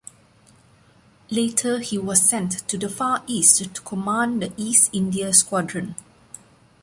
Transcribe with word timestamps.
Later 1.29 1.77
he 1.77 1.99
was 1.99 2.23
sent 2.23 2.67
to 2.67 2.75
the 2.75 2.89
Far 2.89 3.21
East 3.27 3.59
to 3.75 3.81
command 3.83 4.41
the 4.41 4.51
East 4.57 4.89
India 4.93 5.31
Squadron. 5.31 5.93